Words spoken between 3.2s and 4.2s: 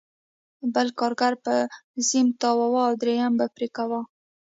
به پرې کاوه